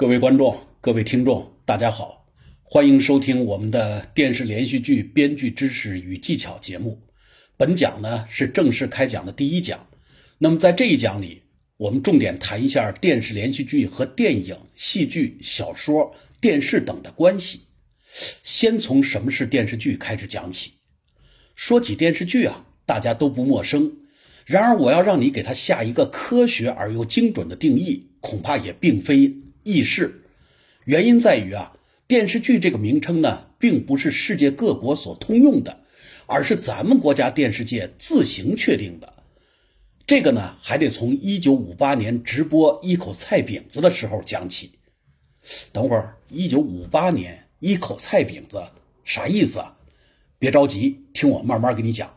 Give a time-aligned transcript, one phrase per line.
[0.00, 2.26] 各位观众、各位听众，大家好，
[2.62, 6.98] 欢迎收听我们的电视连续剧编剧知识与技巧节目。
[7.58, 9.86] 本讲呢是正式开讲的第一讲。
[10.38, 11.42] 那么在这一讲里，
[11.76, 16.10] 我们重点谈一下电视连续剧和电影、戏剧、小说、
[16.40, 17.60] 电视等的关系。
[18.42, 20.72] 先从什么是电视剧开始讲起。
[21.56, 23.92] 说起电视剧啊，大家都不陌生。
[24.46, 29.30] 然而，我要让你给它下一个科学而又精准的定义，恐怕也并非。
[29.62, 30.22] 易事，
[30.84, 31.72] 原因在于啊，
[32.06, 35.80] 电视剧这个名称呢，并不是世界各国所通用的，
[36.26, 39.12] 而是咱们国家电视界自行确定的。
[40.06, 44.72] 这个呢，还得从一九五八年直播一口菜饼子的时候讲起。
[45.72, 48.62] 等会儿，一九五八年一口菜饼子
[49.04, 49.76] 啥意思啊？
[50.38, 52.12] 别着急，听我慢慢给你讲。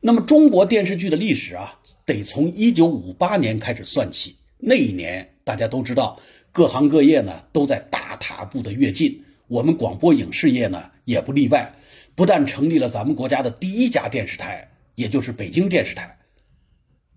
[0.00, 4.36] 那么，中国电视剧的历史啊，得从一九五八年开始算起。
[4.58, 6.20] 那一年，大家都知道。
[6.54, 11.74] 各行各业呢都在大踏步的跃进，我们广播影视业呢也不例外，
[12.14, 16.16] 不但成立了咱们国家的第一家电视台，也就是北京电视台。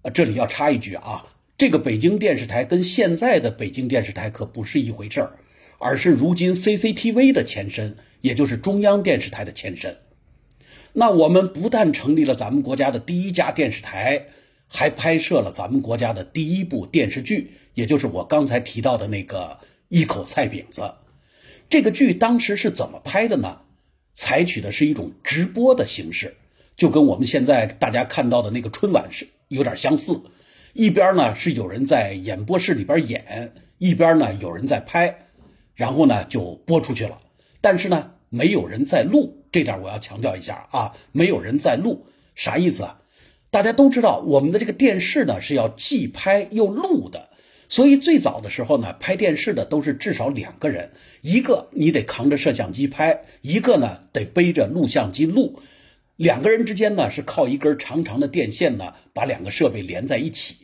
[0.02, 5.38] 啊，这里要插一句啊，这个北京电视台跟现在的北京电视台可不是一回事儿，
[5.78, 9.98] 而是如今 CCTV 的前身，也就是中央电视台的前身。
[10.94, 14.30] 那我们不但成立了咱们国家的第一家电视台。
[14.70, 20.82] 还拍摄了咱们国家的第一部电视剧，也就是我刚才提到的那个《一口菜饼子》。
[21.70, 23.60] 这个剧当时是怎么拍的呢？
[24.14, 26.36] 采取的是一种直播的形式，
[26.76, 30.20] 就跟我们现在大家看到的那个春晚是有点相似。
[30.74, 35.28] 一边呢是有人在演播室里边演，一边呢有人在拍，
[35.76, 37.20] 然后呢就播出去了。
[37.62, 43.00] 但是呢没有人在录，这点我要强调一下啊，没有人在录，啥意思啊？
[43.52, 47.27] 大家都知道，我们的这个电视呢是要既拍又录的，
[47.70, 50.90] 所以最早的时候呢，拍电视的都是至少两个人，
[51.22, 55.60] 一个你得扛着摄像机拍，一个呢得背着录像机录，
[56.16, 60.56] 两个人之间呢是靠一根长长的电线呢把两个设备连在一起。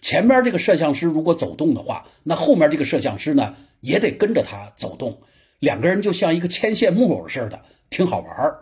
[0.00, 5.20] 前面这个摄像师如果走动的话，那后面这个摄像师呢也得跟着他走动，
[5.58, 8.58] 两个人就像一个牵线木偶似的，挺好玩儿。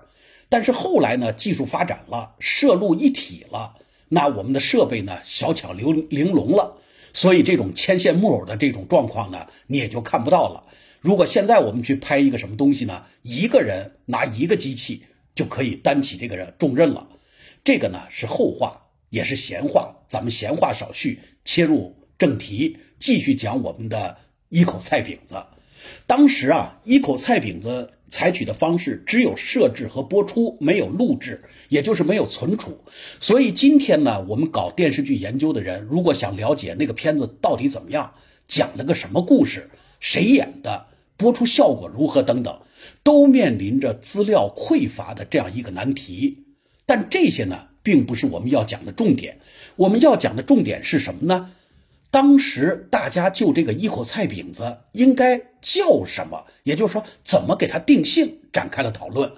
[0.49, 3.75] 但是后来呢，技术发展了，摄录一体了，
[4.09, 6.77] 那我们的设备呢小巧玲玲珑了，
[7.13, 10.65] 所以这种牵线木偶的这种状况呢，你也就看不到了。
[11.01, 15.03] 如果现在我们去拍一个什么东西呢，一个人拿一个机器
[15.35, 17.09] 就可以担起这个重任了。
[17.65, 24.17] 这个呢是后话，也是闲话，咱们闲话少叙，切入正题，继续讲我们的
[24.49, 25.37] 一口菜饼子。
[26.07, 27.91] 当时啊，一口菜饼子。
[28.11, 32.77] 采取的方式只有设置和播出，没有录制，也就是没有存储。
[33.21, 38.13] 所以今天呢，我们搞电视剧研究的人，如果想了解那个片子到底怎么样，
[38.49, 42.61] 讲了个什么故事，谁演的，播出效果如何等等，
[43.05, 46.45] 都面临着资料匮乏的这样一个难题。
[46.85, 49.39] 但这些呢，并不是我们要讲的重点。
[49.77, 51.53] 我们要讲的重点是什么呢？
[52.11, 59.33] 当时大家就这个一口菜饼子应该叫什么，也就是说怎么给它定性，展开了讨论。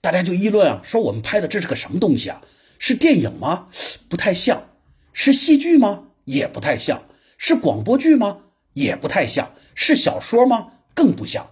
[0.00, 2.42] 大家就议论啊，说我们拍的这是个什么东西啊？
[2.78, 3.68] 是电影吗？
[4.08, 4.68] 不太像。
[5.12, 6.08] 是戏剧吗？
[6.24, 7.02] 也不太像。
[7.38, 8.38] 是广播剧吗？
[8.74, 9.54] 也不太像。
[9.74, 10.72] 是小说吗？
[10.94, 11.48] 更不像。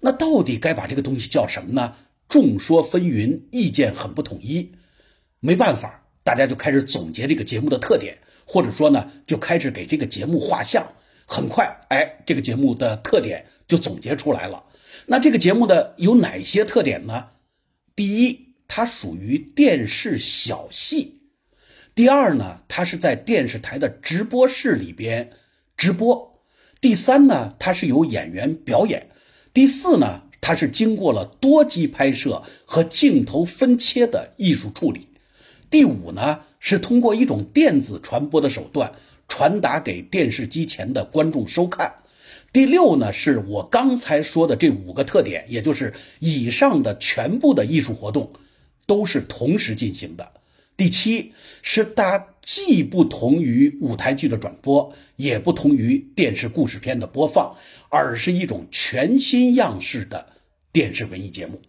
[0.00, 1.94] 那到底该把这个东西叫什么呢？
[2.28, 4.72] 众说纷纭，意见很不统一。
[5.40, 8.16] 没办法，大家就开始总结这个节目的特点。
[8.52, 10.84] 或者说呢，就开始给这个节目画像。
[11.24, 14.60] 很快，哎，这个节目的特点就总结出来了。
[15.06, 17.28] 那这个节目的有哪些特点呢？
[17.94, 21.04] 第一，它属于电视小戏；
[21.94, 25.30] 第二呢，它是在电视台的直播室里边
[25.76, 26.18] 直播；
[26.80, 29.00] 第三呢，它是由演员表演；
[29.54, 35.02] 第四呢，它是经过了多机拍摄和镜头分切的艺术处理；
[35.70, 36.40] 第五呢。
[36.60, 38.92] 是通过一种电子传播的手段
[39.26, 41.92] 传达给电视机前的观众收看。
[42.52, 48.32] 第六呢，是我刚才说的这五个特点，也就是以上的全部的艺术活动
[48.86, 50.32] 都是同时进行的。
[50.76, 51.32] 第七
[51.62, 57.54] 是它既不同于舞台剧的转播，也不同于电视故事片的播放，
[57.88, 60.26] 而是一种全新样式的
[60.72, 61.60] 电视文艺节目。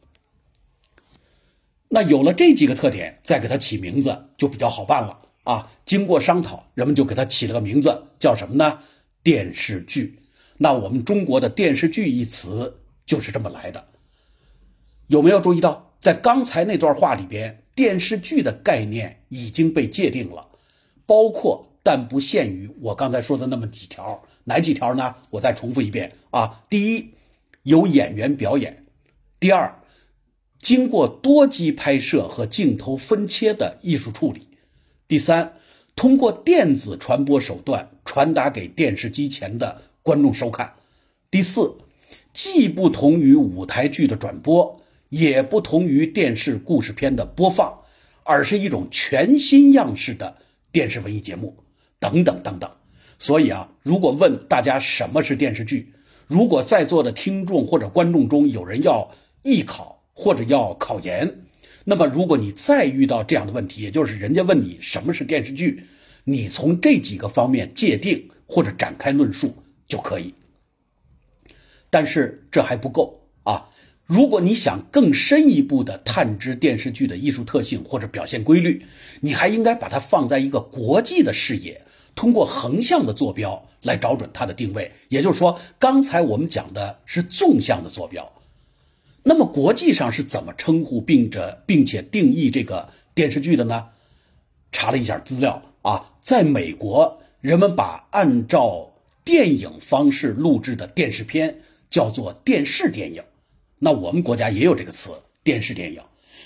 [1.94, 5.70] 那有了这几个特点，再给它起名字就比较好办了啊！
[5.86, 8.80] 经过商讨，人们就给它起了个名字，叫什么呢？
[9.22, 10.18] 电视剧。
[10.58, 13.86] 那我们中国的电视剧一词就是这么来的。
[15.08, 20.48] 有没有注意到，在刚才那段话里边，电视剧的概念已经被界定了，
[21.06, 25.14] 包括但不限于我刚才说的那么几条，哪几条呢？
[25.30, 27.14] 我再重复一遍啊：第一，
[27.64, 28.72] 有演员表演；
[29.42, 29.81] 第二，
[30.62, 34.42] 经过多机拍摄和镜头分切的艺术处理；
[35.08, 35.54] 第三，
[35.96, 40.68] 通过电子传播手段传达给电视机前的观众收看；
[41.32, 41.76] 第四，
[42.32, 44.80] 既不同于舞台剧的转播，
[45.10, 47.76] 也不同于电视故事片的播放，
[48.24, 50.38] 而是一种全新样式的
[50.72, 51.58] 电视文艺节目，
[52.00, 52.70] 等等等等。
[53.18, 55.92] 所以啊，如果问大家什么是电视剧，
[56.28, 59.10] 如果在座的听众或者观众中有人要
[59.42, 61.44] 艺考或者要考研，
[61.84, 65.84] 那么如果你再遇到这样的问题，也就是人家问你什么是电视剧，
[66.24, 69.56] 你从这几个方面界定或者展开论述
[69.88, 70.34] 就可以。
[71.90, 73.70] 但是这还不够啊！
[74.06, 78.86] 如果你想更深一步的探知电视剧的艺术特性或者表现规律，
[79.22, 81.82] 你还应该把它放在一个国际的视野。
[82.14, 88.30] 通过横向的坐标来找准它的定位，也就是说，刚才我们讲的是纵向的坐标。
[89.24, 93.90] 那么国际上是怎么称呼并着并且定义这个电视剧的呢？
[94.72, 103.24] 查了一下资料啊，在美国，人们把按照电影方式录制的电视片叫做电视电影。
[103.80, 105.12] 那我们国家也有这个词
[105.44, 106.02] “电视电影”。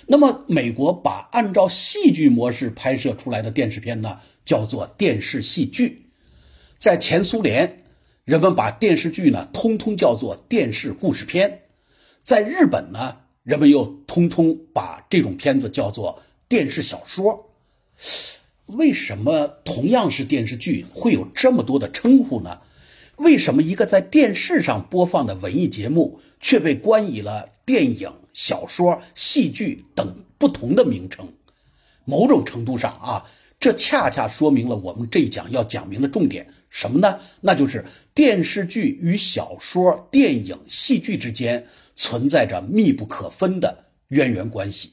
[0.08, 4.20] 那么美国把按照戏剧模式拍摄出来的电视片呢？
[4.44, 6.06] 叫做电视戏剧，
[6.78, 7.80] 在前苏联，
[8.26, 11.50] 人们把电视剧呢通通叫做电视故事片；
[12.26, 17.52] 在日本呢，人们又通通把这种片子叫做电视小说。
[18.66, 22.62] 为什么同样是电视剧会有这么多的称呼呢？
[23.18, 31.32] 为什么一个在电视上播放的文艺节目却被冠以了电影、小说、戏剧等不同的名称？
[32.06, 33.26] 某种程度上啊。
[33.60, 37.20] 这恰恰说明了我们这一讲要讲明的重点什么呢？
[37.42, 41.66] 那就是电视剧与小说、电影、戏剧之间
[41.96, 44.92] 存在着密不可分的渊源关系。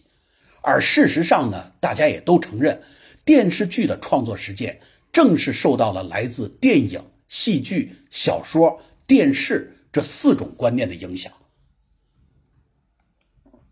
[0.62, 2.80] 而事实上呢，大家也都承认，
[3.24, 4.80] 电视剧的创作实践
[5.12, 11.30] 正是受到了来自电影、戏剧、小说、电视这四种观念的影响。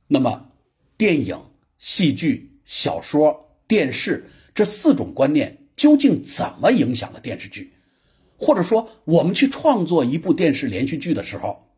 [0.08, 0.50] 那么，
[0.98, 1.40] 电影、
[1.78, 4.28] 戏剧、小说、电视。
[4.55, 7.73] 这四种观念究竟怎么影响了电视剧？
[8.38, 11.69] 或者说，我们去创作一部电视连续剧的时候，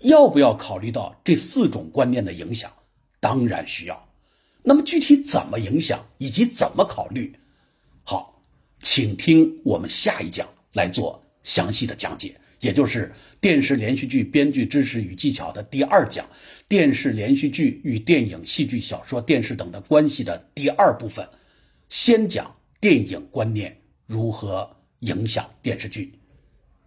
[0.00, 2.72] 要不要考虑到这四种观念的影响？
[3.20, 4.08] 当然需要。
[4.62, 7.38] 那么具体怎么影响以及怎么考虑？
[8.02, 8.42] 好，
[8.82, 16.28] 请听我们下一讲来做详细的讲解，也就是电视连续剧编剧知识与技巧的第二讲，
[16.68, 21.26] 电视连续剧与电影、戏剧、小说、电视等的关系的第二部分。
[21.88, 26.12] 先讲电影观念如何影响电视剧，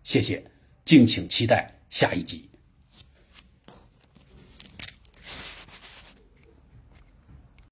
[0.03, 0.43] 谢谢，
[0.85, 2.50] 敬请期待下一集。